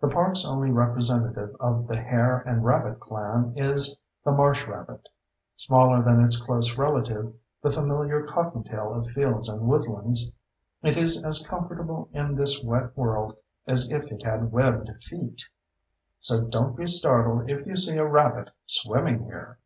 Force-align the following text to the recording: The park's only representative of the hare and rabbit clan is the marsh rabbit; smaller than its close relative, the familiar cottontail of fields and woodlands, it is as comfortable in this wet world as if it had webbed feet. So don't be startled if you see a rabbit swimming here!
The 0.00 0.08
park's 0.08 0.46
only 0.46 0.70
representative 0.70 1.54
of 1.60 1.86
the 1.86 2.00
hare 2.00 2.38
and 2.38 2.64
rabbit 2.64 3.00
clan 3.00 3.52
is 3.54 3.94
the 4.24 4.32
marsh 4.32 4.66
rabbit; 4.66 5.10
smaller 5.58 6.02
than 6.02 6.24
its 6.24 6.40
close 6.40 6.78
relative, 6.78 7.34
the 7.60 7.70
familiar 7.70 8.22
cottontail 8.26 8.94
of 8.94 9.08
fields 9.08 9.46
and 9.46 9.68
woodlands, 9.68 10.32
it 10.82 10.96
is 10.96 11.22
as 11.22 11.46
comfortable 11.46 12.08
in 12.14 12.34
this 12.34 12.62
wet 12.64 12.96
world 12.96 13.36
as 13.66 13.90
if 13.90 14.10
it 14.10 14.22
had 14.22 14.50
webbed 14.52 14.88
feet. 15.02 15.44
So 16.18 16.40
don't 16.40 16.74
be 16.74 16.86
startled 16.86 17.50
if 17.50 17.66
you 17.66 17.76
see 17.76 17.98
a 17.98 18.06
rabbit 18.06 18.52
swimming 18.64 19.24
here! 19.24 19.58